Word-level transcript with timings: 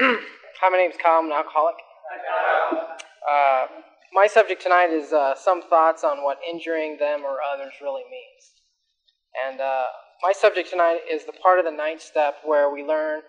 Hi, 0.00 0.70
my 0.70 0.78
name 0.78 0.92
is 0.92 0.96
Kyle. 1.02 1.18
I'm 1.18 1.26
an 1.26 1.32
alcoholic. 1.32 1.74
Uh, 3.28 3.66
my 4.12 4.28
subject 4.28 4.62
tonight 4.62 4.90
is 4.90 5.12
uh, 5.12 5.34
some 5.34 5.60
thoughts 5.60 6.04
on 6.04 6.22
what 6.22 6.38
injuring 6.48 6.98
them 7.00 7.24
or 7.24 7.38
others 7.42 7.72
really 7.82 8.04
means. 8.04 8.62
And 9.44 9.60
uh, 9.60 9.86
my 10.22 10.30
subject 10.30 10.70
tonight 10.70 11.00
is 11.10 11.24
the 11.24 11.32
part 11.32 11.58
of 11.58 11.64
the 11.64 11.72
ninth 11.72 12.00
step 12.00 12.36
where 12.44 12.72
we 12.72 12.84
learn 12.84 13.22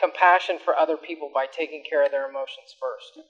compassion 0.00 0.58
for 0.64 0.74
other 0.74 0.96
people 0.96 1.30
by 1.32 1.46
taking 1.46 1.84
care 1.88 2.04
of 2.04 2.10
their 2.10 2.28
emotions 2.28 2.74
first. 2.82 3.24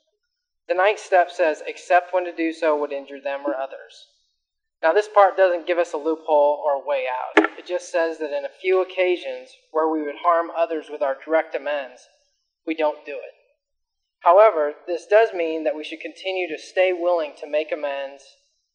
The 0.66 0.74
ninth 0.74 0.98
step 0.98 1.30
says, 1.30 1.62
accept 1.68 2.14
when 2.14 2.24
to 2.24 2.34
do 2.34 2.50
so 2.50 2.80
would 2.80 2.92
injure 2.92 3.20
them 3.20 3.40
or 3.44 3.56
others. 3.56 4.08
Now, 4.82 4.94
this 4.94 5.08
part 5.12 5.36
doesn't 5.36 5.66
give 5.66 5.76
us 5.76 5.92
a 5.92 5.98
loophole 5.98 6.64
or 6.64 6.80
a 6.80 6.86
way 6.86 7.04
out. 7.12 7.46
It 7.58 7.66
just 7.66 7.92
says 7.92 8.16
that 8.20 8.32
in 8.32 8.46
a 8.46 8.60
few 8.62 8.80
occasions 8.80 9.50
where 9.70 9.90
we 9.90 10.02
would 10.02 10.16
harm 10.24 10.50
others 10.56 10.86
with 10.90 11.02
our 11.02 11.18
direct 11.22 11.54
amends, 11.54 12.00
we 12.66 12.74
don't 12.74 13.04
do 13.04 13.12
it. 13.12 13.34
However, 14.20 14.74
this 14.86 15.06
does 15.06 15.32
mean 15.32 15.64
that 15.64 15.76
we 15.76 15.84
should 15.84 16.00
continue 16.00 16.48
to 16.48 16.58
stay 16.60 16.92
willing 16.92 17.32
to 17.38 17.48
make 17.48 17.70
amends 17.72 18.24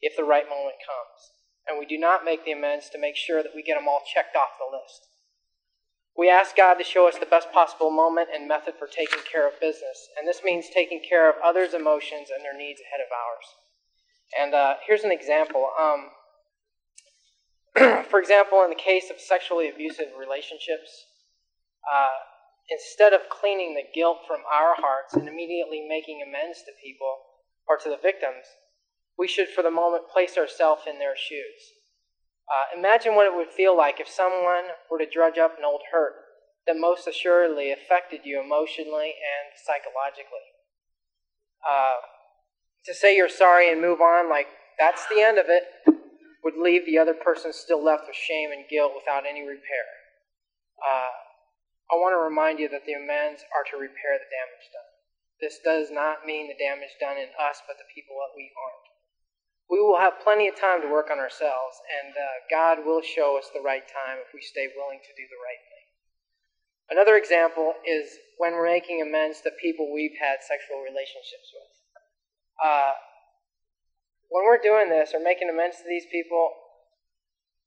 if 0.02 0.16
the 0.16 0.24
right 0.24 0.48
moment 0.48 0.76
comes. 0.80 1.32
And 1.68 1.78
we 1.78 1.86
do 1.86 1.98
not 1.98 2.26
make 2.26 2.46
the 2.46 2.54
amends 2.54 2.90
to 2.90 3.00
make 3.00 3.16
sure 3.16 3.44
that 3.44 3.54
we 3.56 3.64
get 3.64 3.76
them 3.76 3.88
all 3.88 4.02
checked 4.14 4.36
off 4.36 4.58
the 4.58 4.66
list. 4.72 5.08
We 6.18 6.30
ask 6.30 6.56
God 6.56 6.76
to 6.76 6.84
show 6.84 7.08
us 7.08 7.18
the 7.18 7.26
best 7.26 7.52
possible 7.52 7.90
moment 7.90 8.30
and 8.34 8.48
method 8.48 8.76
for 8.78 8.88
taking 8.88 9.20
care 9.32 9.48
of 9.48 9.60
business, 9.62 10.10
and 10.18 10.28
this 10.28 10.42
means 10.44 10.68
taking 10.74 11.02
care 11.08 11.30
of 11.30 11.36
others' 11.44 11.74
emotions 11.74 12.30
and 12.36 12.44
their 12.44 12.58
needs 12.58 12.82
ahead 12.82 13.00
of 13.00 13.08
ours. 13.12 13.46
And 14.40 14.54
uh, 14.54 14.76
here's 14.86 15.04
an 15.04 15.12
example. 15.12 15.70
Um, 15.80 16.10
for 18.10 18.20
example, 18.20 18.64
in 18.64 18.70
the 18.70 18.76
case 18.76 19.10
of 19.10 19.20
sexually 19.20 19.70
abusive 19.70 20.08
relationships, 20.20 21.06
uh, 21.92 22.31
instead 22.72 23.12
of 23.12 23.30
cleaning 23.30 23.76
the 23.76 23.84
guilt 23.94 24.20
from 24.26 24.40
our 24.48 24.74
hearts 24.80 25.14
and 25.14 25.28
immediately 25.28 25.86
making 25.88 26.24
amends 26.24 26.64
to 26.64 26.72
people 26.82 27.20
or 27.68 27.78
to 27.78 27.90
the 27.90 28.00
victims, 28.02 28.48
we 29.20 29.28
should, 29.28 29.50
for 29.50 29.62
the 29.62 29.70
moment, 29.70 30.08
place 30.08 30.38
ourselves 30.38 30.84
in 30.88 30.98
their 30.98 31.16
shoes. 31.16 31.76
Uh, 32.48 32.78
imagine 32.78 33.16
what 33.16 33.28
it 33.28 33.36
would 33.36 33.52
feel 33.52 33.76
like 33.76 34.00
if 34.00 34.08
someone 34.08 34.72
were 34.90 34.98
to 34.98 35.06
drudge 35.06 35.38
up 35.38 35.58
an 35.58 35.66
old 35.66 35.82
hurt 35.92 36.16
that 36.66 36.76
most 36.80 37.08
assuredly 37.08 37.72
affected 37.72 38.22
you 38.24 38.42
emotionally 38.42 39.14
and 39.20 39.52
psychologically. 39.60 40.48
Uh, 41.68 42.00
to 42.86 42.94
say 42.94 43.16
you're 43.16 43.30
sorry 43.30 43.72
and 43.72 43.80
move 43.82 44.02
on 44.02 44.30
like 44.30 44.48
that's 44.80 45.06
the 45.08 45.22
end 45.22 45.38
of 45.38 45.46
it 45.48 45.64
would 46.44 46.56
leave 46.58 46.86
the 46.86 46.98
other 46.98 47.14
person 47.14 47.54
still 47.54 47.84
left 47.84 48.04
with 48.08 48.16
shame 48.16 48.50
and 48.52 48.66
guilt 48.68 48.94
without 48.96 49.24
any 49.30 49.42
repair. 49.42 49.86
Uh, 50.82 51.14
I 51.92 52.00
want 52.00 52.16
to 52.16 52.24
remind 52.24 52.64
you 52.64 52.72
that 52.72 52.88
the 52.88 52.96
amends 52.96 53.44
are 53.52 53.68
to 53.68 53.76
repair 53.76 54.16
the 54.16 54.32
damage 54.32 54.68
done. 54.72 54.92
This 55.44 55.60
does 55.60 55.92
not 55.92 56.24
mean 56.24 56.48
the 56.48 56.56
damage 56.56 56.96
done 57.04 57.20
in 57.20 57.28
us, 57.36 57.60
but 57.68 57.76
the 57.76 57.92
people 57.92 58.16
that 58.24 58.32
we 58.32 58.48
harmed. 58.56 58.88
We 59.68 59.84
will 59.84 60.00
have 60.00 60.24
plenty 60.24 60.48
of 60.48 60.56
time 60.56 60.80
to 60.84 60.92
work 60.92 61.12
on 61.12 61.20
ourselves, 61.20 61.80
and 62.00 62.16
uh, 62.16 62.48
God 62.48 62.88
will 62.88 63.04
show 63.04 63.36
us 63.36 63.52
the 63.52 63.64
right 63.64 63.84
time 63.84 64.24
if 64.24 64.32
we 64.32 64.40
stay 64.40 64.72
willing 64.72 65.04
to 65.04 65.14
do 65.20 65.28
the 65.28 65.42
right 65.44 65.64
thing. 65.68 65.88
Another 66.92 67.16
example 67.16 67.76
is 67.88 68.20
when 68.38 68.52
we're 68.52 68.68
making 68.68 69.02
amends 69.02 69.40
to 69.42 69.52
people 69.64 69.92
we've 69.92 70.16
had 70.20 70.44
sexual 70.44 70.84
relationships 70.84 71.52
with. 71.56 71.72
Uh, 72.60 72.96
when 74.32 74.44
we're 74.48 74.64
doing 74.64 74.88
this 74.88 75.12
or 75.16 75.20
making 75.20 75.50
amends 75.50 75.80
to 75.80 75.88
these 75.88 76.08
people, 76.12 76.52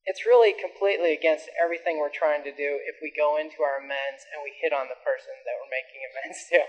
it's 0.05 0.29
really 0.29 0.53
completely 0.53 1.17
against 1.17 1.49
everything 1.57 1.97
we're 1.97 2.13
trying 2.13 2.45
to 2.45 2.53
do 2.53 2.77
if 2.85 3.01
we 3.01 3.09
go 3.17 3.41
into 3.41 3.65
our 3.65 3.81
amends 3.81 4.21
and 4.33 4.45
we 4.45 4.53
hit 4.61 4.77
on 4.77 4.93
the 4.93 5.01
person 5.01 5.33
that 5.49 5.57
we're 5.57 5.73
making 5.73 6.01
amends 6.13 6.41
to. 6.53 6.61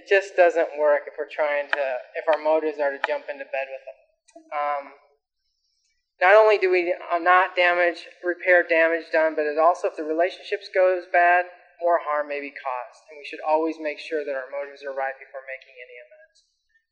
it 0.00 0.04
just 0.08 0.32
doesn't 0.32 0.80
work 0.80 1.04
if 1.04 1.14
we're 1.20 1.28
trying 1.28 1.68
to, 1.68 1.84
if 2.16 2.24
our 2.24 2.40
motives 2.40 2.80
are 2.80 2.92
to 2.92 3.00
jump 3.04 3.28
into 3.28 3.44
bed 3.52 3.68
with 3.68 3.84
them. 3.84 3.98
Um, 4.48 4.84
not 6.20 6.36
only 6.36 6.60
do 6.60 6.68
we 6.68 6.92
not 7.24 7.56
damage, 7.56 8.04
repair 8.20 8.60
damage 8.64 9.08
done, 9.08 9.32
but 9.32 9.48
it 9.48 9.56
also, 9.56 9.88
if 9.88 9.96
the 9.96 10.04
relationships 10.04 10.68
goes 10.68 11.08
bad, 11.08 11.48
more 11.80 11.96
harm 12.04 12.28
may 12.28 12.44
be 12.44 12.52
caused, 12.52 13.08
and 13.08 13.16
we 13.16 13.24
should 13.24 13.40
always 13.40 13.80
make 13.80 13.96
sure 13.96 14.20
that 14.20 14.36
our 14.36 14.52
motives 14.52 14.84
are 14.84 14.92
right 14.92 15.16
before 15.16 15.40
making 15.48 15.72
any 15.80 15.96
amends. 15.96 16.44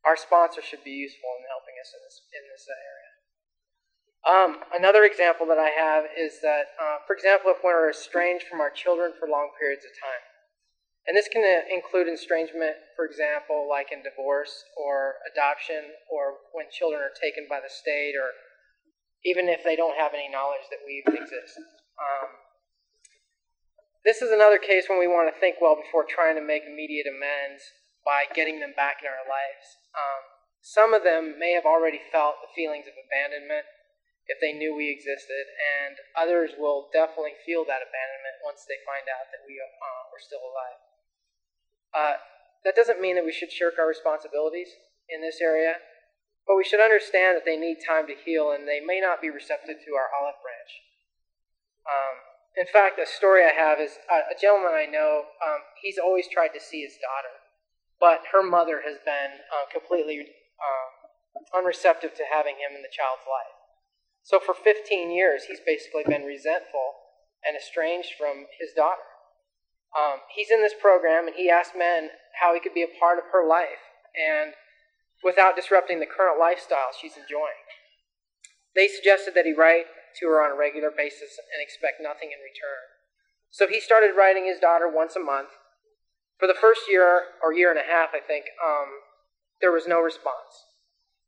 Our 0.08 0.16
sponsor 0.16 0.64
should 0.64 0.80
be 0.80 0.96
useful 0.96 1.28
in 1.36 1.44
helping 1.44 1.76
us 1.76 1.92
in 1.92 2.00
this, 2.08 2.16
in 2.32 2.44
this 2.48 2.64
area. 2.72 3.08
Um, 4.26 4.58
another 4.74 5.04
example 5.04 5.46
that 5.46 5.58
I 5.58 5.70
have 5.70 6.04
is 6.18 6.42
that, 6.42 6.74
uh, 6.74 6.98
for 7.06 7.14
example, 7.14 7.54
if 7.54 7.62
we're 7.62 7.90
estranged 7.90 8.46
from 8.50 8.60
our 8.60 8.70
children 8.70 9.14
for 9.14 9.30
long 9.30 9.54
periods 9.58 9.86
of 9.86 9.94
time, 9.94 10.24
and 11.06 11.16
this 11.16 11.30
can 11.30 11.40
uh, 11.40 11.64
include 11.70 12.10
estrangement, 12.10 12.76
for 12.98 13.06
example, 13.06 13.64
like 13.70 13.94
in 13.94 14.02
divorce 14.02 14.52
or 14.76 15.22
adoption, 15.30 15.94
or 16.10 16.44
when 16.52 16.66
children 16.68 17.00
are 17.00 17.14
taken 17.14 17.46
by 17.48 17.62
the 17.62 17.70
state, 17.70 18.18
or 18.18 18.34
even 19.24 19.48
if 19.48 19.62
they 19.62 19.78
don't 19.78 19.96
have 19.96 20.12
any 20.12 20.28
knowledge 20.28 20.66
that 20.68 20.82
we 20.84 21.00
exist. 21.06 21.56
Um, 21.96 22.28
this 24.04 24.20
is 24.20 24.34
another 24.34 24.58
case 24.58 24.90
when 24.90 24.98
we 24.98 25.08
want 25.08 25.32
to 25.32 25.40
think 25.40 25.62
well 25.62 25.78
before 25.78 26.04
trying 26.04 26.36
to 26.36 26.44
make 26.44 26.66
immediate 26.66 27.06
amends 27.06 27.64
by 28.04 28.28
getting 28.34 28.60
them 28.60 28.74
back 28.76 29.00
in 29.00 29.08
our 29.08 29.24
lives. 29.24 29.66
Um, 29.94 30.22
some 30.60 30.92
of 30.92 31.06
them 31.06 31.38
may 31.38 31.54
have 31.54 31.64
already 31.64 32.00
felt 32.12 32.42
the 32.44 32.52
feelings 32.52 32.84
of 32.84 32.94
abandonment 32.98 33.64
if 34.28 34.36
they 34.44 34.52
knew 34.52 34.76
we 34.76 34.92
existed, 34.92 35.48
and 35.56 35.96
others 36.12 36.52
will 36.60 36.92
definitely 36.92 37.36
feel 37.48 37.64
that 37.64 37.80
abandonment 37.80 38.44
once 38.44 38.68
they 38.68 38.76
find 38.84 39.08
out 39.08 39.32
that 39.32 39.42
we 39.48 39.56
uh, 39.56 40.12
are 40.12 40.20
still 40.20 40.44
alive. 40.44 40.80
Uh, 41.96 42.16
that 42.64 42.76
doesn't 42.76 43.00
mean 43.00 43.16
that 43.16 43.24
we 43.24 43.32
should 43.32 43.50
shirk 43.50 43.80
our 43.80 43.88
responsibilities 43.88 44.68
in 45.08 45.24
this 45.24 45.40
area, 45.40 45.80
but 46.44 46.56
we 46.56 46.64
should 46.64 46.84
understand 46.84 47.40
that 47.40 47.48
they 47.48 47.56
need 47.56 47.80
time 47.80 48.06
to 48.06 48.16
heal 48.16 48.52
and 48.52 48.68
they 48.68 48.80
may 48.80 49.00
not 49.00 49.24
be 49.24 49.32
receptive 49.32 49.80
to 49.80 49.90
our 49.96 50.12
olive 50.12 50.36
branch. 50.44 50.72
Um, 51.88 52.16
in 52.60 52.68
fact, 52.68 53.00
a 53.00 53.08
story 53.08 53.44
I 53.44 53.56
have 53.56 53.80
is 53.80 53.96
a, 54.12 54.32
a 54.32 54.36
gentleman 54.36 54.76
I 54.76 54.84
know, 54.84 55.32
um, 55.40 55.64
he's 55.80 55.96
always 55.96 56.28
tried 56.28 56.52
to 56.52 56.60
see 56.60 56.84
his 56.84 57.00
daughter, 57.00 57.32
but 58.00 58.28
her 58.32 58.44
mother 58.44 58.84
has 58.84 59.00
been 59.04 59.40
uh, 59.48 59.64
completely 59.72 60.28
um, 60.60 60.90
unreceptive 61.56 62.12
to 62.16 62.24
having 62.28 62.60
him 62.60 62.76
in 62.76 62.82
the 62.82 62.92
child's 62.92 63.24
life. 63.24 63.57
So 64.22 64.40
for 64.40 64.54
15 64.54 65.10
years, 65.10 65.44
he's 65.48 65.60
basically 65.64 66.04
been 66.06 66.24
resentful 66.24 66.94
and 67.46 67.56
estranged 67.56 68.12
from 68.18 68.46
his 68.60 68.72
daughter. 68.76 69.06
Um, 69.96 70.20
he's 70.34 70.50
in 70.50 70.60
this 70.60 70.76
program, 70.76 71.26
and 71.26 71.36
he 71.36 71.48
asked 71.48 71.72
men 71.76 72.10
how 72.42 72.52
he 72.52 72.60
could 72.60 72.74
be 72.74 72.84
a 72.84 72.98
part 73.00 73.18
of 73.18 73.32
her 73.32 73.46
life 73.46 73.82
and 74.12 74.52
without 75.24 75.56
disrupting 75.56 76.00
the 76.00 76.06
current 76.06 76.38
lifestyle 76.38 76.92
she's 76.92 77.16
enjoying. 77.16 77.66
They 78.74 78.86
suggested 78.86 79.34
that 79.34 79.46
he 79.46 79.52
write 79.52 79.86
to 80.20 80.28
her 80.28 80.42
on 80.42 80.52
a 80.52 80.58
regular 80.58 80.90
basis 80.94 81.38
and 81.38 81.62
expect 81.62 82.02
nothing 82.02 82.30
in 82.30 82.40
return. 82.42 82.84
So 83.50 83.66
he 83.66 83.80
started 83.80 84.16
writing 84.16 84.44
his 84.44 84.60
daughter 84.60 84.86
once 84.86 85.16
a 85.16 85.24
month. 85.24 85.56
For 86.38 86.46
the 86.46 86.58
first 86.58 86.82
year 86.88 87.34
or 87.42 87.52
year 87.52 87.70
and 87.70 87.80
a 87.80 87.88
half, 87.88 88.10
I 88.14 88.20
think, 88.20 88.46
um, 88.62 89.02
there 89.60 89.72
was 89.72 89.88
no 89.88 89.98
response. 89.98 90.68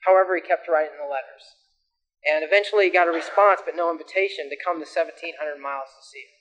However, 0.06 0.36
he 0.36 0.42
kept 0.42 0.68
writing 0.68 0.96
the 1.00 1.10
letters. 1.10 1.42
And 2.26 2.44
eventually 2.44 2.84
he 2.84 2.90
got 2.90 3.08
a 3.08 3.12
response, 3.12 3.60
but 3.64 3.76
no 3.76 3.90
invitation 3.90 4.50
to 4.50 4.56
come 4.56 4.76
to 4.76 4.88
1,700 4.88 5.56
miles 5.56 5.88
to 5.96 6.04
see 6.04 6.20
her. 6.20 6.40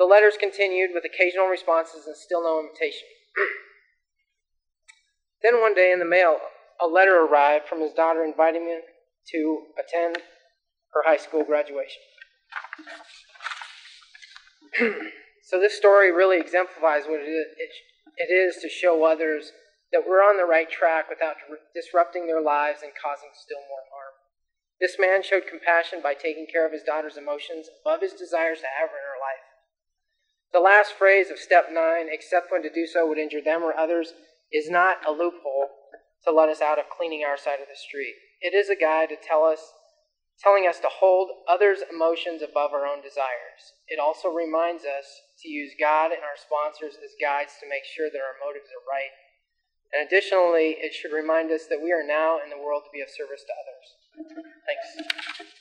The 0.00 0.08
letters 0.08 0.40
continued 0.40 0.90
with 0.94 1.04
occasional 1.04 1.46
responses 1.46 2.06
and 2.06 2.16
still 2.16 2.42
no 2.42 2.58
invitation. 2.58 3.06
then 5.42 5.60
one 5.60 5.74
day 5.74 5.92
in 5.92 5.98
the 5.98 6.08
mail, 6.08 6.38
a 6.80 6.86
letter 6.86 7.20
arrived 7.20 7.68
from 7.68 7.82
his 7.82 7.92
daughter 7.92 8.24
inviting 8.24 8.64
him 8.64 8.80
to 9.32 9.66
attend 9.76 10.16
her 10.94 11.02
high 11.04 11.18
school 11.18 11.44
graduation. 11.44 12.00
so 15.44 15.60
this 15.60 15.76
story 15.76 16.10
really 16.10 16.40
exemplifies 16.40 17.04
what 17.04 17.20
it 17.20 17.28
is, 17.28 17.46
it 18.16 18.32
is 18.32 18.56
to 18.62 18.70
show 18.70 19.04
others 19.04 19.52
that 19.92 20.02
we're 20.06 20.22
on 20.22 20.36
the 20.36 20.44
right 20.44 20.70
track 20.70 21.10
without 21.10 21.36
disrupting 21.74 22.26
their 22.26 22.40
lives 22.40 22.82
and 22.82 22.92
causing 22.94 23.30
still 23.34 23.58
more. 23.68 23.89
This 24.80 24.96
man 24.98 25.22
showed 25.22 25.46
compassion 25.46 26.00
by 26.02 26.14
taking 26.14 26.46
care 26.50 26.64
of 26.64 26.72
his 26.72 26.82
daughter's 26.82 27.18
emotions 27.18 27.68
above 27.84 28.00
his 28.00 28.14
desires 28.14 28.60
to 28.60 28.66
have 28.66 28.88
her 28.88 28.96
in 28.96 29.04
her 29.04 29.20
life. 29.20 29.44
The 30.52 30.64
last 30.64 30.96
phrase 30.96 31.30
of 31.30 31.38
step 31.38 31.68
nine, 31.70 32.08
except 32.10 32.50
when 32.50 32.62
to 32.62 32.72
do 32.72 32.86
so 32.86 33.06
would 33.06 33.18
injure 33.18 33.44
them 33.44 33.62
or 33.62 33.76
others, 33.76 34.14
is 34.50 34.70
not 34.70 35.06
a 35.06 35.12
loophole 35.12 35.68
to 36.24 36.32
let 36.32 36.48
us 36.48 36.60
out 36.60 36.78
of 36.78 36.88
cleaning 36.88 37.22
our 37.22 37.36
side 37.36 37.60
of 37.60 37.68
the 37.68 37.76
street. 37.76 38.14
It 38.40 38.56
is 38.56 38.68
a 38.68 38.74
guide 38.74 39.10
to 39.10 39.16
tell 39.16 39.44
us 39.44 39.60
telling 40.40 40.64
us 40.64 40.80
to 40.80 40.88
hold 40.88 41.28
others' 41.46 41.84
emotions 41.92 42.40
above 42.40 42.72
our 42.72 42.88
own 42.88 43.04
desires. 43.04 43.76
It 43.86 44.00
also 44.00 44.32
reminds 44.32 44.88
us 44.88 45.04
to 45.44 45.48
use 45.48 45.76
God 45.78 46.16
and 46.16 46.24
our 46.24 46.40
sponsors 46.40 46.96
as 46.96 47.12
guides 47.20 47.60
to 47.60 47.68
make 47.68 47.84
sure 47.84 48.08
that 48.08 48.24
our 48.24 48.40
motives 48.40 48.72
are 48.72 48.84
right. 48.88 49.12
And 49.92 50.06
additionally, 50.06 50.76
it 50.78 50.94
should 50.94 51.12
remind 51.12 51.50
us 51.50 51.66
that 51.68 51.80
we 51.82 51.92
are 51.92 52.06
now 52.06 52.38
in 52.42 52.50
the 52.50 52.58
world 52.58 52.82
to 52.86 52.90
be 52.92 53.00
of 53.00 53.08
service 53.10 53.42
to 53.42 53.52
others. 53.58 53.86
Thanks. 54.66 55.59